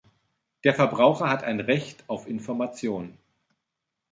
[0.63, 3.19] Der Verbraucher hat ein Recht auf Information.